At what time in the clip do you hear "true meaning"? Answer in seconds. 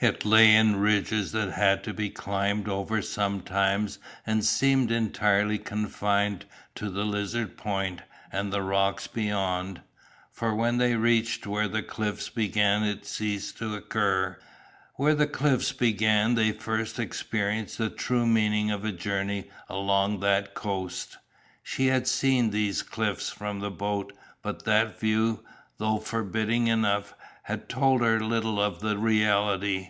17.90-18.70